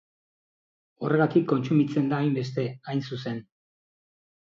[1.01, 3.39] Horregatik kontsumitzen da hainbeste, hain zuzen.